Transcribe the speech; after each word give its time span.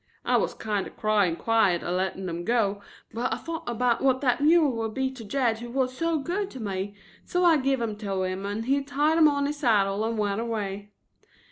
I 0.25 0.35
was 0.37 0.55
kinder 0.55 0.89
crying 0.89 1.35
quiet 1.35 1.83
at 1.83 1.91
letting 1.91 2.27
'em 2.27 2.43
go, 2.43 2.81
but 3.13 3.31
I 3.31 3.37
thought 3.37 3.69
about 3.69 4.01
what 4.01 4.19
that 4.21 4.41
mule 4.41 4.71
would 4.77 4.95
be 4.95 5.11
to 5.11 5.23
Jed 5.23 5.59
who 5.59 5.69
wuz 5.69 5.89
so 5.91 6.17
good 6.17 6.49
to 6.49 6.59
me, 6.59 6.95
so 7.23 7.43
I 7.45 7.57
give 7.57 7.83
'em 7.83 7.95
to 7.97 8.23
him 8.23 8.43
and 8.43 8.65
he 8.65 8.81
tied 8.81 9.19
'em 9.19 9.27
on 9.27 9.45
his 9.45 9.57
saddle 9.57 10.03
and 10.03 10.17
went 10.17 10.41
away. 10.41 10.89